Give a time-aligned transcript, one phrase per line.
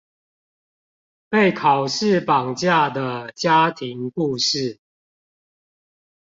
[1.29, 4.79] 被考試綁架的家庭故事